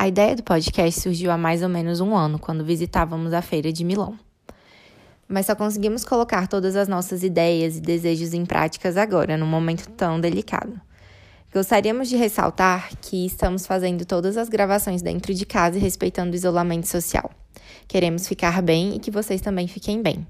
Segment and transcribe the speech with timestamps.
[0.00, 3.70] A ideia do podcast surgiu há mais ou menos um ano, quando visitávamos a feira
[3.70, 4.18] de Milão.
[5.28, 9.90] Mas só conseguimos colocar todas as nossas ideias e desejos em práticas agora, num momento
[9.90, 10.80] tão delicado.
[11.52, 16.34] Gostaríamos de ressaltar que estamos fazendo todas as gravações dentro de casa e respeitando o
[16.34, 17.30] isolamento social.
[17.86, 20.26] Queremos ficar bem e que vocês também fiquem bem.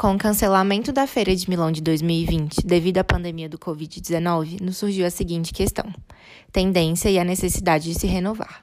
[0.00, 4.78] Com o cancelamento da Feira de Milão de 2020 devido à pandemia do Covid-19, nos
[4.78, 5.84] surgiu a seguinte questão:
[6.50, 8.62] tendência e a necessidade de se renovar.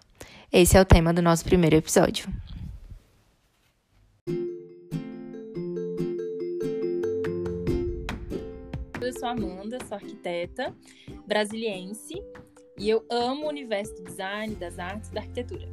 [0.52, 2.27] Esse é o tema do nosso primeiro episódio.
[8.99, 10.75] Eu sou Amanda, sou arquiteta
[11.27, 12.16] brasiliense
[12.80, 15.69] e eu amo o universo do design, das artes e da arquitetura.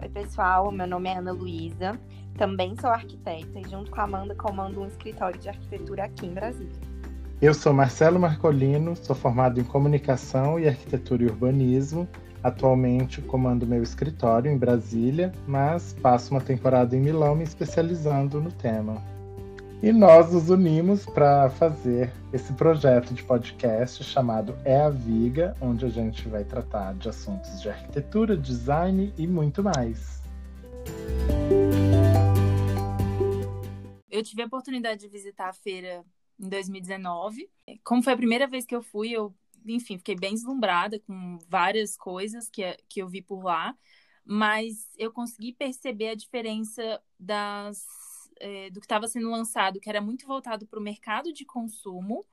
[0.00, 1.98] Oi, pessoal, meu nome é Ana Luísa,
[2.36, 6.34] também sou arquiteta e junto com a Amanda comando um escritório de arquitetura aqui em
[6.34, 6.72] Brasília.
[7.40, 12.08] Eu sou Marcelo Marcolino, sou formado em comunicação e arquitetura e urbanismo.
[12.42, 18.52] Atualmente comando meu escritório em Brasília, mas passo uma temporada em Milão me especializando no
[18.52, 19.02] tema.
[19.82, 25.84] E nós nos unimos para fazer esse projeto de podcast chamado É a Viga, onde
[25.84, 30.22] a gente vai tratar de assuntos de arquitetura, design e muito mais.
[34.14, 36.04] Eu tive a oportunidade de visitar a feira
[36.38, 37.50] em 2019.
[37.82, 39.34] Como foi a primeira vez que eu fui, eu,
[39.66, 43.76] enfim, fiquei bem deslumbrada com várias coisas que, que eu vi por lá,
[44.24, 47.84] mas eu consegui perceber a diferença das,
[48.38, 52.24] é, do que estava sendo lançado, que era muito voltado para o mercado de consumo,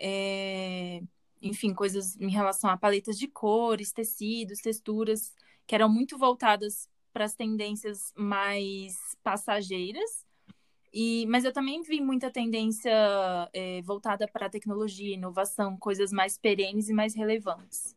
[0.00, 1.00] é,
[1.40, 5.32] enfim, coisas em relação a paletas de cores, tecidos, texturas,
[5.64, 10.28] que eram muito voltadas para as tendências mais passageiras
[10.92, 12.90] e, mas eu também vi muita tendência
[13.52, 17.96] é, voltada para a tecnologia, inovação, coisas mais perenes e mais relevantes.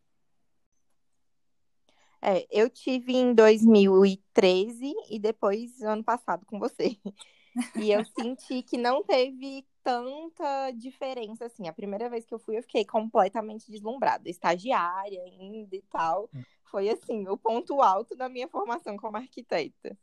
[2.22, 6.98] É, eu tive em 2013 e depois ano passado com você.
[7.76, 11.68] E eu senti que não teve tanta diferença assim.
[11.68, 16.30] A primeira vez que eu fui, eu fiquei completamente deslumbrada, estagiária ainda e tal.
[16.34, 16.42] Hum.
[16.64, 19.96] Foi assim, o ponto alto da minha formação como arquiteta.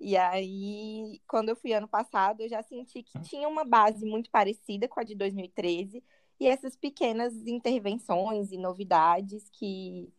[0.00, 4.30] E aí, quando eu fui ano passado, eu já senti que tinha uma base muito
[4.30, 6.02] parecida com a de 2013
[6.38, 10.12] e essas pequenas intervenções e novidades que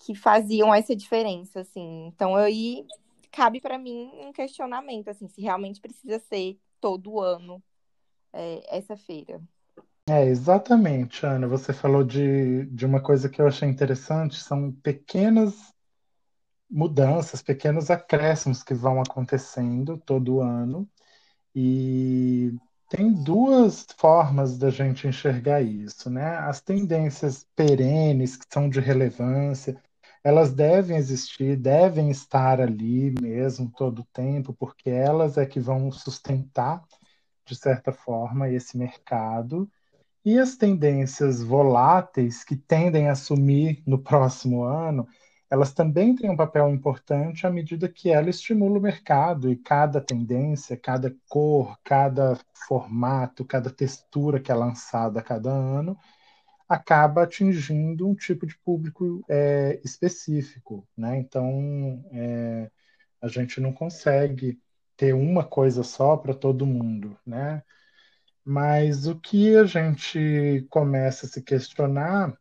[0.00, 2.06] que faziam essa diferença, assim.
[2.06, 2.86] Então aí
[3.32, 7.62] cabe para mim um questionamento, assim, se realmente precisa ser todo ano
[8.32, 9.40] é, essa feira.
[10.08, 11.46] É, exatamente, Ana.
[11.48, 15.74] Você falou de, de uma coisa que eu achei interessante, são pequenas
[16.70, 20.88] mudanças, pequenos acréscimos que vão acontecendo todo ano.
[21.54, 22.52] E
[22.88, 26.36] tem duas formas da gente enxergar isso, né?
[26.38, 29.80] As tendências perenes, que são de relevância,
[30.24, 35.90] elas devem existir, devem estar ali mesmo todo o tempo, porque elas é que vão
[35.92, 36.84] sustentar,
[37.46, 39.70] de certa forma, esse mercado.
[40.24, 45.06] E as tendências voláteis, que tendem a sumir no próximo ano,
[45.50, 50.00] elas também têm um papel importante à medida que ela estimula o mercado e cada
[50.00, 55.96] tendência, cada cor, cada formato, cada textura que é lançada a cada ano
[56.68, 61.16] acaba atingindo um tipo de público é, específico, né?
[61.18, 62.70] Então é,
[63.22, 64.60] a gente não consegue
[64.96, 67.62] ter uma coisa só para todo mundo, né?
[68.44, 72.36] Mas o que a gente começa a se questionar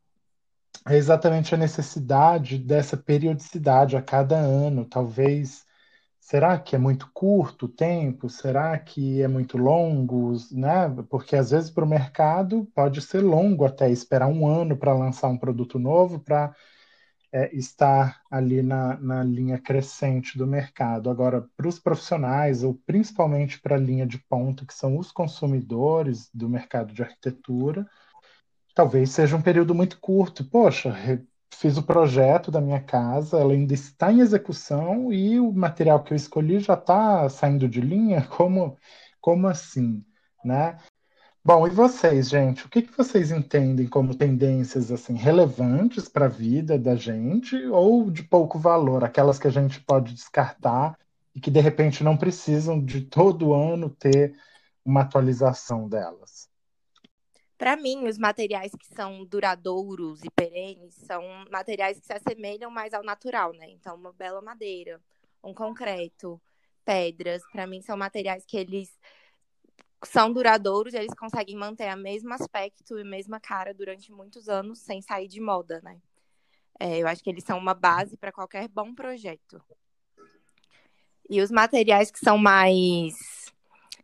[0.90, 4.86] é exatamente a necessidade dessa periodicidade a cada ano.
[4.86, 5.66] Talvez,
[6.20, 8.30] será que é muito curto o tempo?
[8.30, 10.34] Será que é muito longo?
[10.52, 10.90] Né?
[11.10, 15.28] Porque às vezes para o mercado pode ser longo até esperar um ano para lançar
[15.28, 16.56] um produto novo, para
[17.34, 21.10] é, estar ali na, na linha crescente do mercado.
[21.10, 26.30] Agora, para os profissionais, ou principalmente para a linha de ponta, que são os consumidores
[26.34, 27.86] do mercado de arquitetura,
[28.78, 30.46] talvez seja um período muito curto.
[30.46, 30.96] Poxa,
[31.52, 36.14] fiz o projeto da minha casa, ela ainda está em execução e o material que
[36.14, 38.22] eu escolhi já está saindo de linha?
[38.30, 38.78] Como,
[39.20, 40.06] como assim,
[40.46, 40.78] né?
[41.44, 42.66] Bom, e vocês, gente?
[42.68, 48.12] O que, que vocês entendem como tendências assim relevantes para a vida da gente ou
[48.12, 50.98] de pouco valor, aquelas que a gente pode descartar
[51.34, 54.36] e que de repente não precisam de todo ano ter
[54.86, 56.50] uma atualização delas?
[57.58, 62.94] Para mim, os materiais que são duradouros e perenes são materiais que se assemelham mais
[62.94, 63.70] ao natural, né?
[63.72, 65.02] Então, uma bela madeira,
[65.44, 66.40] um concreto,
[66.86, 68.90] pedras, para mim são materiais que eles
[70.06, 74.80] são duradouros, eles conseguem manter o mesmo aspecto e a mesma cara durante muitos anos
[74.80, 76.00] sem sair de moda, né?
[76.80, 79.60] É, eu acho que eles são uma base para qualquer bom projeto.
[81.28, 83.52] E os materiais que são mais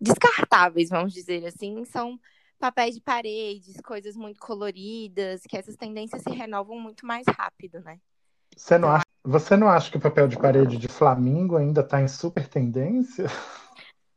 [0.01, 2.19] descartáveis, vamos dizer assim, são
[2.63, 8.00] papéis de paredes, coisas muito coloridas, que essas tendências se renovam muito mais rápido, né?
[8.56, 12.01] Você não acha, você não acha que o papel de parede de Flamingo ainda está
[12.01, 13.25] em super tendência?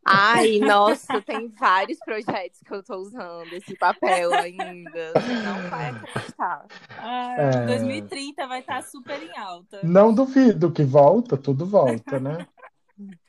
[0.06, 5.12] Ai, nossa, tem vários projetos que eu estou usando esse papel ainda.
[5.44, 6.66] Não vai acreditar.
[6.98, 7.66] Ai, é...
[7.66, 9.80] 2030 vai estar tá super em alta.
[9.82, 12.46] Não duvido que volta, tudo volta, né?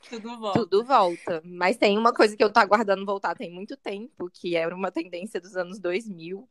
[0.08, 0.58] Tudo volta.
[0.60, 1.42] Tudo volta.
[1.44, 4.90] Mas tem uma coisa que eu tô aguardando voltar tem muito tempo, que era uma
[4.90, 6.48] tendência dos anos 2000,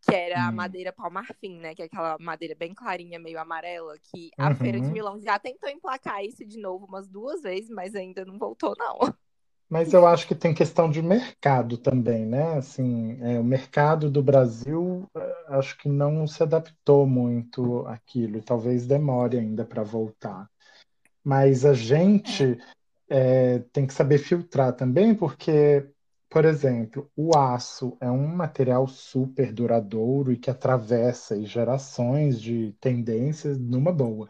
[0.00, 0.48] que era hum.
[0.48, 1.74] a madeira palmarfim, né?
[1.74, 4.56] Que é aquela madeira bem clarinha, meio amarela, que a uhum.
[4.56, 8.38] Feira de Milão já tentou emplacar isso de novo umas duas vezes, mas ainda não
[8.38, 9.14] voltou, não.
[9.68, 12.58] Mas eu acho que tem questão de mercado também, né?
[12.58, 18.42] Assim, é, o mercado do Brasil é, acho que não se adaptou muito àquilo, e
[18.42, 20.48] talvez demore ainda para voltar.
[21.24, 22.58] Mas a gente
[23.08, 25.88] é, tem que saber filtrar também, porque,
[26.28, 33.58] por exemplo, o aço é um material super duradouro e que atravessa gerações de tendências
[33.58, 34.28] numa boa.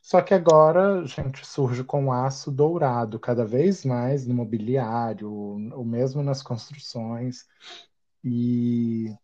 [0.00, 5.84] Só que agora a gente surge com aço dourado cada vez mais no mobiliário, ou
[5.84, 7.46] mesmo nas construções.
[8.24, 9.14] E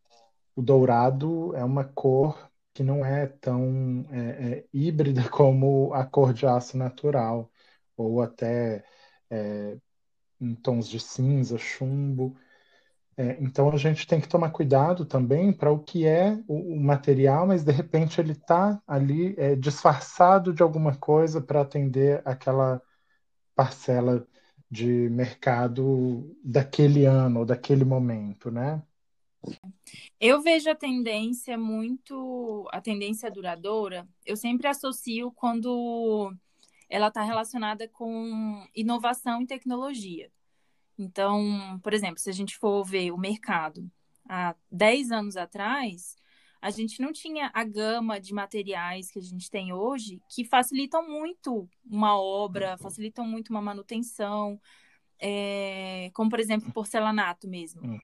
[0.54, 6.34] o dourado é uma cor que não é tão é, é, híbrida como a cor
[6.34, 7.50] de aço natural,
[7.96, 8.84] ou até
[9.30, 9.78] é,
[10.40, 12.36] em tons de cinza, chumbo.
[13.16, 16.80] É, então a gente tem que tomar cuidado também para o que é o, o,
[16.80, 22.82] material, mas de repente ele está ali é, disfarçado de alguma coisa para atender aquela
[23.54, 24.26] parcela
[24.70, 28.82] de mercado daquele ano ou daquele momento, né?
[30.20, 36.34] Eu vejo a tendência muito, a tendência duradoura, eu sempre associo quando
[36.88, 40.30] ela está relacionada com inovação e tecnologia.
[40.98, 43.90] Então, por exemplo, se a gente for ver o mercado
[44.28, 46.16] há 10 anos atrás,
[46.60, 51.06] a gente não tinha a gama de materiais que a gente tem hoje que facilitam
[51.06, 54.58] muito uma obra, facilitam muito uma manutenção,
[55.18, 58.00] é, como por exemplo porcelanato mesmo.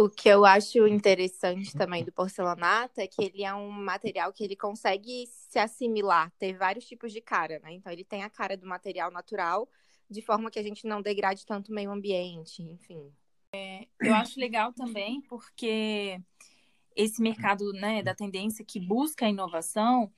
[0.00, 4.42] O que eu acho interessante também do porcelanato é que ele é um material que
[4.42, 7.74] ele consegue se assimilar, ter vários tipos de cara, né?
[7.74, 9.68] Então ele tem a cara do material natural,
[10.08, 13.12] de forma que a gente não degrade tanto o meio ambiente, enfim.
[13.52, 16.18] É, eu acho legal também porque
[16.96, 20.10] esse mercado né, da tendência que busca a inovação,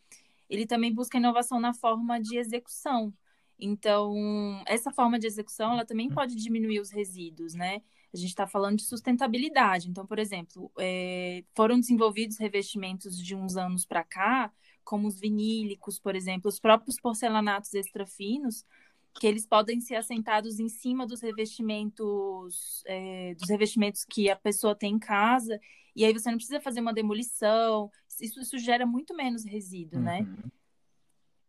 [0.48, 3.12] ele também busca inovação na forma de execução.
[3.58, 7.82] Então, essa forma de execução, ela também pode diminuir os resíduos, né?
[8.12, 9.88] A gente está falando de sustentabilidade.
[9.88, 14.52] Então, por exemplo, é, foram desenvolvidos revestimentos de uns anos para cá,
[14.84, 18.66] como os vinílicos, por exemplo, os próprios porcelanatos extra finos,
[19.14, 24.74] que eles podem ser assentados em cima dos revestimentos, é, dos revestimentos que a pessoa
[24.74, 25.60] tem em casa,
[25.94, 27.90] e aí você não precisa fazer uma demolição.
[28.20, 30.20] Isso, isso gera muito menos resíduo, né?
[30.20, 30.26] uhum.
[30.26, 30.50] né?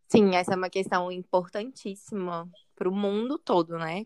[0.08, 2.48] Sim, essa é uma questão importantíssima
[2.84, 4.06] para o mundo todo, né?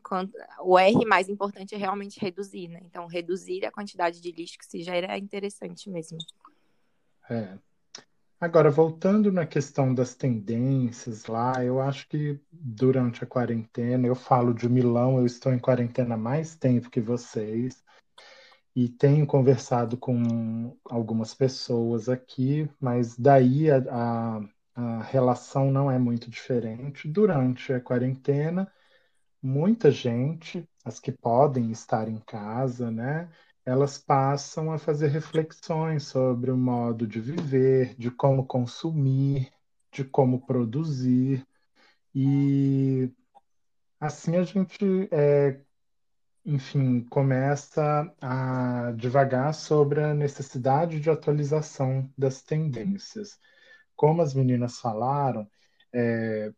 [0.62, 2.79] O R mais importante é realmente reduzir, né?
[2.83, 6.19] Então, reduzir a quantidade de lixo que se gera é interessante mesmo.
[7.27, 7.57] É.
[8.40, 14.54] Agora, voltando na questão das tendências lá, eu acho que durante a quarentena, eu falo
[14.54, 17.83] de Milão, eu estou em quarentena mais tempo que vocês,
[18.75, 24.42] e tenho conversado com algumas pessoas aqui, mas daí a, a
[24.78, 27.07] a relação não é muito diferente.
[27.07, 28.71] Durante a quarentena,
[29.41, 33.29] muita gente, as que podem estar em casa, né,
[33.65, 39.51] elas passam a fazer reflexões sobre o modo de viver, de como consumir,
[39.91, 41.45] de como produzir.
[42.15, 43.11] E
[43.99, 45.59] assim a gente, é,
[46.45, 53.37] enfim, começa a devagar sobre a necessidade de atualização das tendências
[53.97, 55.49] como as meninas falaram,
[55.91, 56.53] é,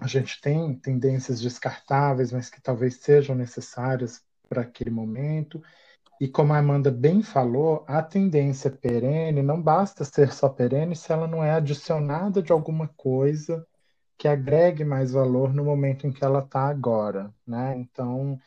[0.00, 5.62] a gente tem tendências descartáveis, mas que talvez sejam necessárias para aquele momento.
[6.20, 11.12] E como a Amanda bem falou, a tendência perene não basta ser só perene se
[11.12, 13.66] ela não é adicionada de alguma coisa
[14.16, 17.76] que agregue mais valor no momento em que ela está agora, né?
[17.78, 18.38] Então,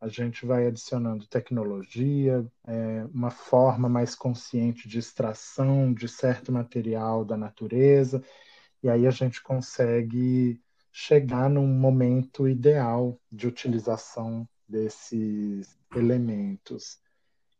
[0.00, 7.24] a gente vai adicionando tecnologia, é, uma forma mais consciente de extração de certo material
[7.24, 8.22] da natureza,
[8.82, 10.60] e aí a gente consegue
[10.98, 16.98] chegar num momento ideal de utilização desses elementos.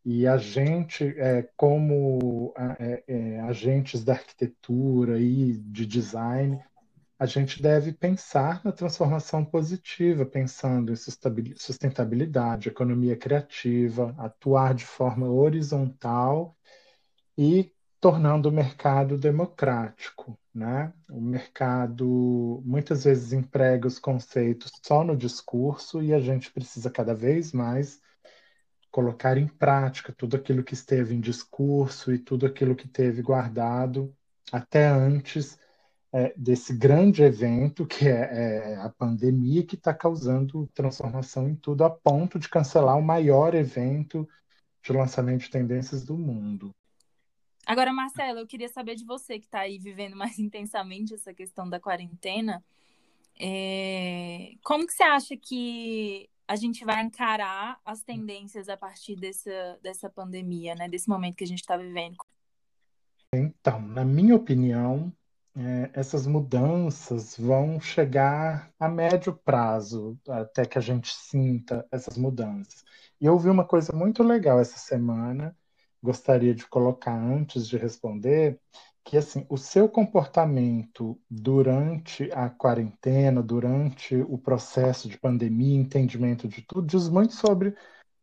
[0.03, 6.59] E a gente, é, como é, é, agentes da arquitetura e de design,
[7.19, 15.29] a gente deve pensar na transformação positiva, pensando em sustentabilidade, economia criativa, atuar de forma
[15.29, 16.57] horizontal
[17.37, 20.93] e tornando o mercado democrático, né?
[21.11, 27.15] O mercado muitas vezes emprega os conceitos só no discurso e a gente precisa cada
[27.15, 28.01] vez mais
[28.91, 34.15] colocar em prática tudo aquilo que esteve em discurso e tudo aquilo que teve guardado
[34.53, 35.59] até antes
[36.13, 41.85] é, desse grande evento que é, é a pandemia que está causando transformação em tudo
[41.85, 44.27] a ponto de cancelar o maior evento
[44.83, 46.75] de lançamento de tendências do mundo.
[47.67, 51.69] Agora, Marcelo, eu queria saber de você que está aí vivendo mais intensamente essa questão
[51.69, 52.65] da quarentena.
[53.39, 54.53] É...
[54.63, 60.09] Como que você acha que a gente vai encarar as tendências a partir dessa, dessa
[60.09, 60.89] pandemia, né?
[60.89, 62.17] Desse momento que a gente está vivendo?
[63.35, 65.13] Então, na minha opinião,
[65.57, 72.85] é, essas mudanças vão chegar a médio prazo, até que a gente sinta essas mudanças.
[73.21, 75.57] E eu ouvi uma coisa muito legal essa semana,
[76.07, 78.61] gostaria de colocar antes de responder,
[79.05, 86.63] que assim, o seu comportamento durante a quarentena, durante o processo de pandemia, entendimento de
[86.63, 87.75] tudo, diz muito sobre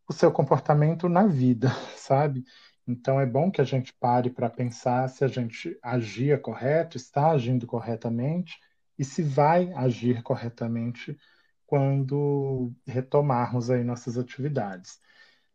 [0.08, 2.44] o seu comportamento na vida, sabe?
[2.88, 7.32] Então é bom que a gente pare para pensar se a gente agia correto, está
[7.32, 8.60] agindo corretamente
[8.98, 11.18] e se vai agir corretamente
[11.66, 15.00] quando retomarmos aí nossas atividades.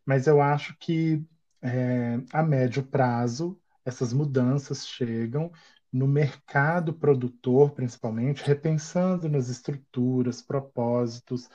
[0.06, 1.22] Mas eu acho que
[1.62, 5.50] é, a médio prazo, essas mudanças chegam
[5.92, 11.48] no mercado produtor, principalmente, repensando nas estruturas, propósitos.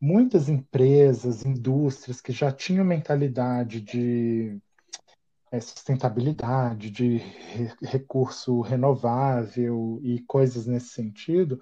[0.00, 4.60] Muitas empresas, indústrias que já tinham mentalidade de
[5.50, 11.60] é, sustentabilidade, de re recurso renovável e coisas nesse sentido,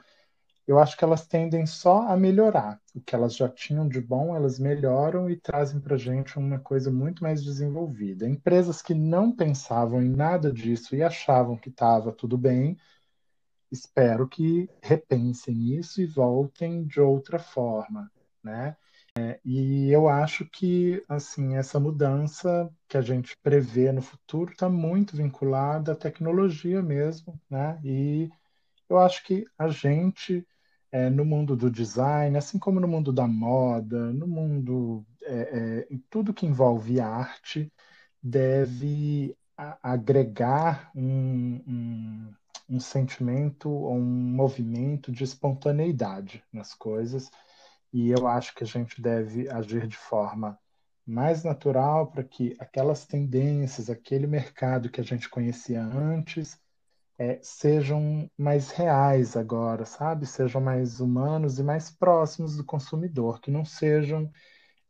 [0.69, 2.79] eu acho que elas tendem só a melhorar.
[2.95, 6.59] O que elas já tinham de bom, elas melhoram e trazem para a gente uma
[6.59, 8.29] coisa muito mais desenvolvida.
[8.29, 12.77] Empresas que não pensavam em nada disso e achavam que estava tudo bem,
[13.73, 18.13] espero que repensem isso e voltem de outra forma,
[18.45, 18.77] né?
[19.19, 24.69] É, e eu acho que assim essa mudança que a gente prevê no futuro está
[24.69, 27.81] muito vinculada à tecnologia mesmo, né?
[27.83, 28.31] E
[28.87, 30.47] eu acho que a gente
[30.91, 35.99] é, no mundo do design, assim como no mundo da moda, no mundo, é, é,
[36.11, 37.73] tudo que envolve arte,
[38.23, 42.35] deve a, agregar um, um,
[42.69, 47.31] um sentimento ou um movimento de espontaneidade nas coisas.
[47.93, 50.59] E eu acho que a gente deve agir de forma
[51.07, 56.59] mais natural para que aquelas tendências, aquele mercado que a gente conhecia antes,
[57.19, 60.27] é, sejam mais reais agora, sabe?
[60.27, 64.31] Sejam mais humanos e mais próximos do consumidor, que não sejam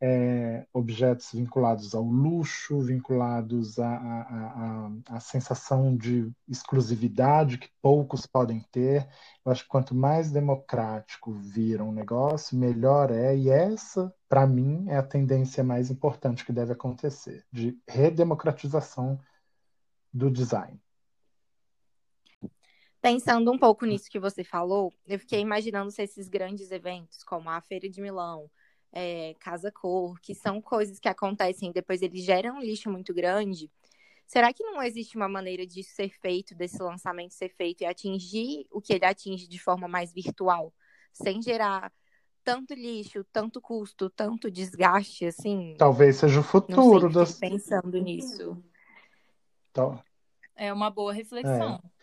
[0.00, 9.08] é, objetos vinculados ao luxo, vinculados à, à, sensação de exclusividade que poucos podem ter.
[9.44, 14.84] Eu acho que quanto mais democrático vira um negócio, melhor é, e essa, para mim,
[14.88, 19.18] é a tendência mais importante que deve acontecer, de redemocratização
[20.12, 20.80] do design.
[23.00, 27.48] Pensando um pouco nisso que você falou, eu fiquei imaginando se esses grandes eventos, como
[27.48, 28.50] a Feira de Milão,
[28.92, 33.14] é, Casa Cor, que são coisas que acontecem e depois eles geram um lixo muito
[33.14, 33.70] grande.
[34.26, 38.66] Será que não existe uma maneira de ser feito, desse lançamento ser feito e atingir
[38.70, 40.74] o que ele atinge de forma mais virtual,
[41.12, 41.92] sem gerar
[42.44, 45.76] tanto lixo, tanto custo, tanto desgaste, assim?
[45.78, 47.38] Talvez seja o futuro não sei, das...
[47.38, 48.62] pensando nisso.
[49.70, 50.02] Então...
[50.56, 51.80] É uma boa reflexão.
[51.84, 51.97] É.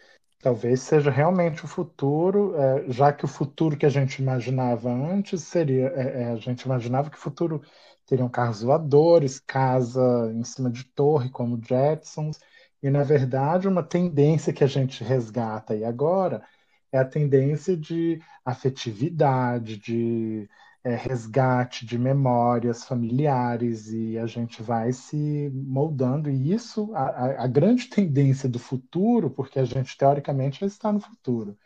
[0.45, 5.41] Talvez seja realmente o futuro, é, já que o futuro que a gente imaginava antes
[5.41, 5.87] seria.
[5.95, 7.63] É, é, a gente imaginava que o futuro
[8.05, 9.99] teriam carros voadores, casa
[10.35, 12.39] em cima de torre, como Jetsons,
[12.81, 16.43] e na verdade uma tendência que a gente resgata aí agora
[16.91, 20.47] é a tendência de afetividade, de
[20.85, 26.29] é, resgate de memórias familiares e a gente vai se moldando.
[26.29, 31.01] E isso, a, a, grande tendência do futuro, porque a gente teoricamente já está no
[31.01, 31.57] futuro.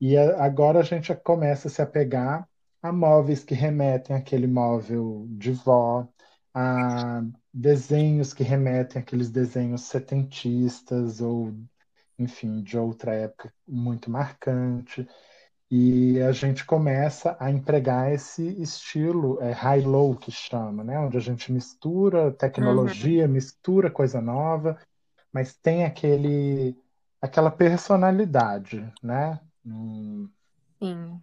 [0.00, 2.48] E a, agora a gente começa a se apegar
[2.82, 6.08] a móveis que remetem àquele móvel de vó,
[6.52, 7.22] a
[7.54, 11.54] desenhos que remetem àqueles desenhos setentistas ou,
[12.18, 15.06] enfim, de outra época muito marcante.
[15.74, 20.98] E a gente começa a empregar esse estilo é, high-low que chama, né?
[20.98, 23.32] Onde a gente mistura tecnologia, uhum.
[23.32, 24.78] mistura coisa nova,
[25.32, 26.76] mas tem aquele,
[27.22, 29.40] aquela personalidade, né?
[29.64, 30.28] Hum.
[30.78, 31.18] Sim.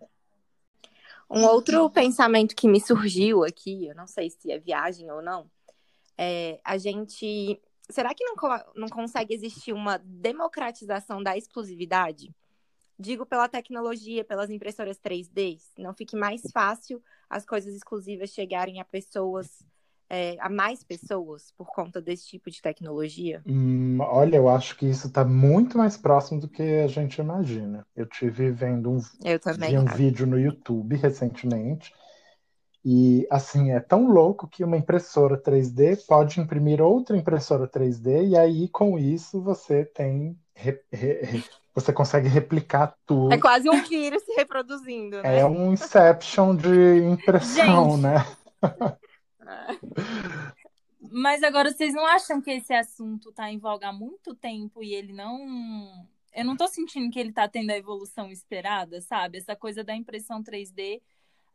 [1.29, 5.45] Um outro pensamento que me surgiu aqui, eu não sei se é viagem ou não,
[6.17, 7.61] é a gente.
[7.87, 8.33] Será que não,
[8.75, 12.33] não consegue existir uma democratização da exclusividade?
[12.99, 18.85] Digo pela tecnologia, pelas impressoras 3D, não fique mais fácil as coisas exclusivas chegarem a
[18.85, 19.63] pessoas,
[20.09, 23.41] é, a mais pessoas por conta desse tipo de tecnologia?
[23.47, 27.87] Hum, olha, eu acho que isso está muito mais próximo do que a gente imagina.
[27.95, 31.93] Eu tive vendo um, eu também, vi um vídeo no YouTube recentemente
[32.83, 38.37] e assim, é tão louco que uma impressora 3D pode imprimir outra impressora 3D, e
[38.37, 40.37] aí com isso você tem.
[40.61, 43.33] Re, re, você consegue replicar tudo.
[43.33, 45.39] É quase um vírus se reproduzindo, né?
[45.39, 48.01] É um Inception de impressão, Gente.
[48.01, 48.15] né?
[51.11, 54.93] Mas agora vocês não acham que esse assunto está em voga há muito tempo e
[54.93, 56.05] ele não.
[56.35, 59.37] Eu não estou sentindo que ele está tendo a evolução esperada, sabe?
[59.37, 61.01] Essa coisa da impressão 3D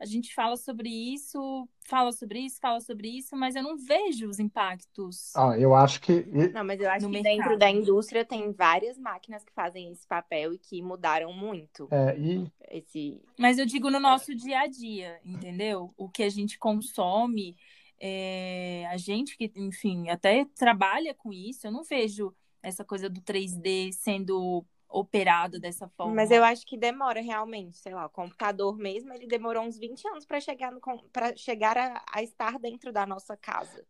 [0.05, 4.29] a gente fala sobre isso, fala sobre isso, fala sobre isso, mas eu não vejo
[4.29, 5.35] os impactos.
[5.35, 6.27] Ah, eu acho que.
[6.53, 7.37] Não, mas eu acho que mercado.
[7.37, 11.89] dentro da indústria tem várias máquinas que fazem esse papel e que mudaram muito.
[11.91, 12.53] É, e...
[12.71, 13.23] esse...
[13.39, 15.91] Mas eu digo no nosso dia a dia, entendeu?
[15.97, 17.57] O que a gente consome,
[17.99, 18.87] é...
[18.91, 23.91] a gente que, enfim, até trabalha com isso, eu não vejo essa coisa do 3D
[23.93, 26.15] sendo operado dessa forma.
[26.15, 30.07] Mas eu acho que demora realmente, sei lá, o computador mesmo, ele demorou uns 20
[30.09, 30.81] anos para chegar, no,
[31.37, 33.85] chegar a, a estar dentro da nossa casa.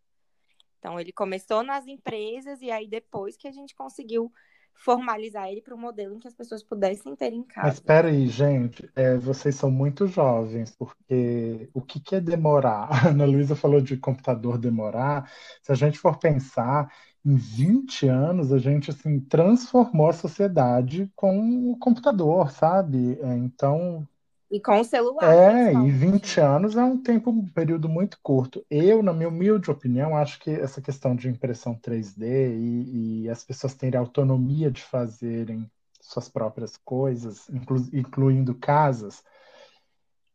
[0.78, 4.32] Então, ele começou nas empresas e aí depois que a gente conseguiu
[4.74, 7.68] formalizar ele para um modelo em que as pessoas pudessem ter em casa.
[7.68, 12.88] Mas espera aí, gente, é, vocês são muito jovens, porque o que, que é demorar?
[13.06, 15.30] A Ana Luísa falou de computador demorar.
[15.62, 16.90] Se a gente for pensar,
[17.24, 23.18] em 20 anos a gente assim transformou a sociedade com o computador, sabe?
[23.20, 24.06] É, então
[24.50, 25.34] e com o celular.
[25.34, 28.64] É, e 20 anos é um tempo, um período muito curto.
[28.70, 33.42] Eu, na minha humilde opinião, acho que essa questão de impressão 3D e, e as
[33.42, 35.68] pessoas terem autonomia de fazerem
[36.00, 39.24] suas próprias coisas, inclu, incluindo casas,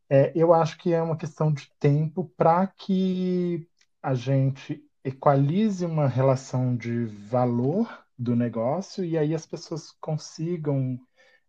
[0.10, 3.68] é, eu acho que é uma questão de tempo para que
[4.02, 11.00] a gente equalize uma relação de valor do negócio e aí as pessoas consigam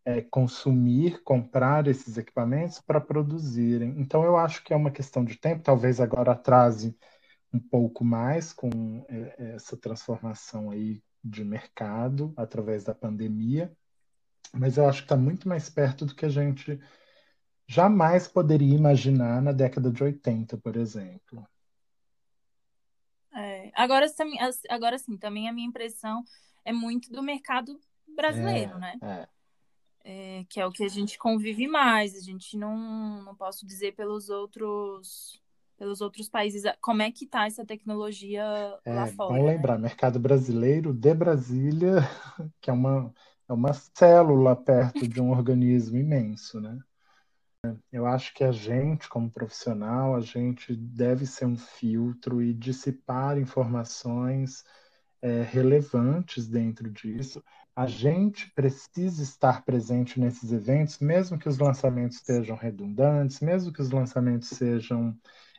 [0.04, 3.94] é, consumir, comprar esses equipamentos para produzirem.
[3.98, 6.96] Então, eu acho que é uma questão de tempo, talvez agora atrase
[7.52, 13.72] um pouco mais com é, essa transformação aí de mercado através da pandemia,
[14.52, 16.80] mas eu acho que está muito mais perto do que a gente
[17.66, 21.46] jamais poderia imaginar na década de 80, por exemplo.
[23.74, 24.06] Agora,
[24.68, 26.24] agora sim, também a minha impressão
[26.64, 27.78] é muito do mercado
[28.14, 28.98] brasileiro, é, né?
[29.02, 29.28] É.
[30.02, 32.16] É, que é o que a gente convive mais.
[32.16, 35.40] A gente não, não posso dizer pelos outros
[35.80, 38.44] pelos outros países como é que tá essa tecnologia
[38.84, 39.30] é, lá fora.
[39.30, 39.52] Vamos né?
[39.52, 42.06] lembrar, mercado brasileiro de Brasília,
[42.60, 43.10] que é uma,
[43.48, 46.78] é uma célula perto de um organismo imenso, né?
[47.92, 53.38] Eu acho que a gente, como profissional, a gente deve ser um filtro e dissipar
[53.38, 54.64] informações
[55.20, 57.42] é, relevantes dentro disso.
[57.76, 63.82] A gente precisa estar presente nesses eventos, mesmo que os lançamentos estejam redundantes, mesmo que
[63.82, 65.16] os lançamentos sejam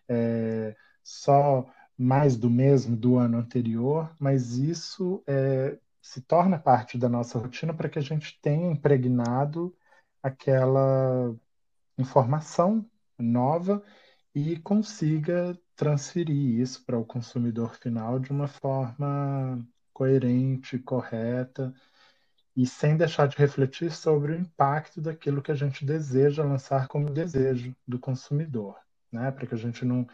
[0.10, 7.08] é, só mais do mesmo do ano anterior, mas isso é, se torna parte da
[7.08, 9.76] nossa rotina para que a gente tenha impregnado
[10.24, 11.36] aquela
[11.98, 12.86] informação
[13.18, 13.84] nova
[14.34, 21.74] e consiga transferir isso para o consumidor final de uma forma coerente, correta
[22.56, 27.10] e sem deixar de refletir sobre o impacto daquilo que a gente deseja lançar como
[27.10, 28.78] desejo do consumidor,
[29.12, 29.32] né?
[29.32, 30.08] Para que a gente não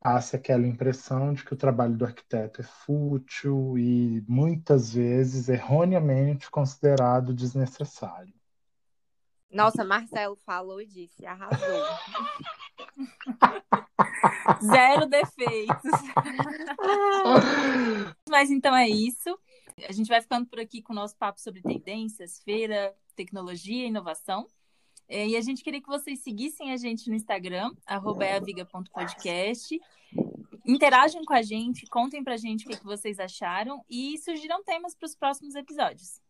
[0.00, 6.50] passe aquela impressão de que o trabalho do arquiteto é fútil e muitas vezes erroneamente
[6.50, 8.37] considerado desnecessário.
[9.50, 11.58] Nossa, Marcelo falou e disse, arrasou.
[14.62, 15.76] Zero defeitos.
[18.28, 19.38] Mas então é isso.
[19.88, 23.88] A gente vai ficando por aqui com o nosso papo sobre tendências, feira, tecnologia e
[23.88, 24.46] inovação.
[25.08, 29.80] É, e a gente queria que vocês seguissem a gente no Instagram, eaviga.podcast.
[30.66, 34.94] Interajam com a gente, contem pra gente o que, que vocês acharam e sugiram temas
[34.94, 36.20] para os próximos episódios.